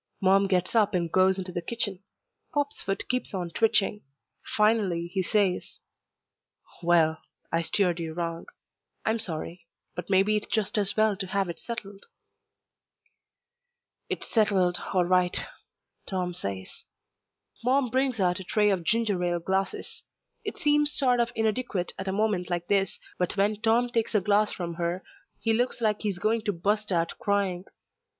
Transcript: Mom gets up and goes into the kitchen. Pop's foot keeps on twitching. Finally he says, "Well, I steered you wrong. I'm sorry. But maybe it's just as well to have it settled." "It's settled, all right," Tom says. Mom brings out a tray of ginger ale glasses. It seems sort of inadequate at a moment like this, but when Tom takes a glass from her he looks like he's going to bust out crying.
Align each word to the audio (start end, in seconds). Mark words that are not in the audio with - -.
Mom 0.19 0.47
gets 0.47 0.73
up 0.73 0.95
and 0.95 1.11
goes 1.11 1.37
into 1.37 1.51
the 1.51 1.61
kitchen. 1.61 2.01
Pop's 2.55 2.81
foot 2.81 3.07
keeps 3.07 3.35
on 3.35 3.51
twitching. 3.51 4.01
Finally 4.57 5.09
he 5.13 5.21
says, 5.21 5.77
"Well, 6.81 7.21
I 7.51 7.61
steered 7.61 7.99
you 7.99 8.13
wrong. 8.13 8.47
I'm 9.05 9.19
sorry. 9.19 9.67
But 9.93 10.09
maybe 10.09 10.35
it's 10.37 10.47
just 10.47 10.79
as 10.79 10.97
well 10.97 11.15
to 11.17 11.27
have 11.27 11.49
it 11.49 11.59
settled." 11.59 12.07
"It's 14.09 14.27
settled, 14.27 14.79
all 14.91 15.05
right," 15.05 15.39
Tom 16.07 16.33
says. 16.33 16.85
Mom 17.63 17.91
brings 17.91 18.19
out 18.19 18.39
a 18.39 18.43
tray 18.43 18.71
of 18.71 18.83
ginger 18.83 19.23
ale 19.23 19.39
glasses. 19.39 20.01
It 20.43 20.57
seems 20.57 20.91
sort 20.91 21.19
of 21.19 21.31
inadequate 21.35 21.91
at 21.99 22.07
a 22.07 22.11
moment 22.11 22.49
like 22.49 22.69
this, 22.69 22.99
but 23.19 23.37
when 23.37 23.61
Tom 23.61 23.89
takes 23.91 24.15
a 24.15 24.19
glass 24.19 24.51
from 24.51 24.73
her 24.81 25.03
he 25.39 25.53
looks 25.53 25.79
like 25.79 26.01
he's 26.01 26.17
going 26.17 26.41
to 26.45 26.53
bust 26.53 26.91
out 26.91 27.15
crying. 27.19 27.65